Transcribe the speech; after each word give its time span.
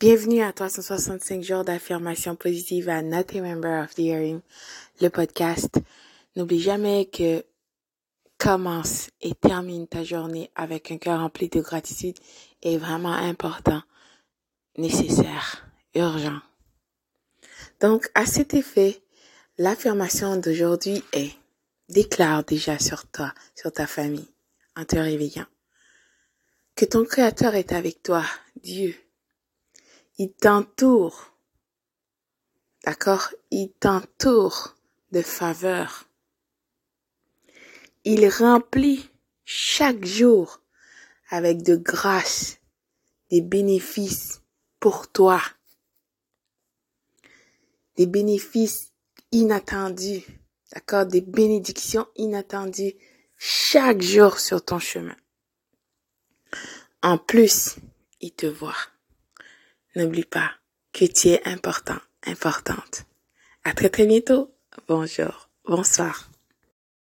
Bienvenue 0.00 0.40
à 0.40 0.50
365 0.50 1.42
jours 1.42 1.62
d'affirmation 1.62 2.34
positive 2.34 2.88
à 2.88 3.02
Not 3.02 3.36
a 3.36 3.40
Member 3.42 3.84
of 3.84 3.94
the 3.94 3.98
Hearing, 3.98 4.40
le 5.02 5.08
podcast. 5.10 5.78
N'oublie 6.34 6.58
jamais 6.58 7.04
que 7.04 7.44
commence 8.38 9.10
et 9.20 9.34
termine 9.34 9.86
ta 9.86 10.02
journée 10.02 10.50
avec 10.54 10.90
un 10.90 10.96
cœur 10.96 11.20
rempli 11.20 11.50
de 11.50 11.60
gratitude 11.60 12.16
est 12.62 12.78
vraiment 12.78 13.12
important, 13.12 13.82
nécessaire, 14.78 15.68
urgent. 15.94 16.40
Donc, 17.82 18.08
à 18.14 18.24
cet 18.24 18.54
effet, 18.54 19.02
l'affirmation 19.58 20.36
d'aujourd'hui 20.36 21.04
est 21.12 21.32
déclare 21.90 22.42
déjà 22.44 22.78
sur 22.78 23.06
toi, 23.06 23.34
sur 23.54 23.70
ta 23.70 23.86
famille, 23.86 24.30
en 24.76 24.86
te 24.86 24.96
réveillant, 24.96 25.46
que 26.74 26.86
ton 26.86 27.04
Créateur 27.04 27.54
est 27.54 27.72
avec 27.72 28.02
toi, 28.02 28.24
Dieu. 28.62 28.94
Il 30.22 30.34
t'entoure, 30.34 31.32
d'accord? 32.84 33.30
Il 33.50 33.72
t'entoure 33.72 34.76
de 35.12 35.22
faveurs. 35.22 36.10
Il 38.04 38.28
remplit 38.28 39.08
chaque 39.46 40.04
jour 40.04 40.60
avec 41.30 41.62
de 41.62 41.74
grâce, 41.74 42.58
des 43.30 43.40
bénéfices 43.40 44.42
pour 44.78 45.10
toi, 45.10 45.40
des 47.96 48.04
bénéfices 48.04 48.92
inattendus, 49.32 50.26
d'accord, 50.74 51.06
des 51.06 51.22
bénédictions 51.22 52.06
inattendues 52.16 52.92
chaque 53.38 54.02
jour 54.02 54.38
sur 54.38 54.62
ton 54.62 54.80
chemin. 54.80 55.16
En 57.02 57.16
plus, 57.16 57.76
il 58.20 58.32
te 58.34 58.44
voit. 58.44 58.89
N'oublie 59.96 60.24
pas 60.24 60.52
que 60.92 61.04
tu 61.04 61.28
es 61.28 61.42
important, 61.46 61.98
importante. 62.26 63.06
À 63.64 63.72
très 63.72 63.88
très 63.88 64.06
bientôt. 64.06 64.54
Bonjour, 64.86 65.50
bonsoir. 65.64 66.29